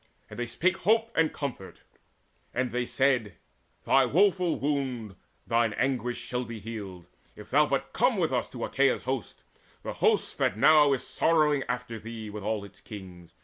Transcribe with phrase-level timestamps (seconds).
[0.31, 1.81] And they spake hope and comfort;
[2.55, 3.35] and they said:
[3.83, 8.65] "Thy woeful wound, thine anguish, shall be healed, If thou but come with us to
[8.65, 9.43] Achaea's host
[9.83, 13.35] The host that now is sorrowing after thee With all its kings.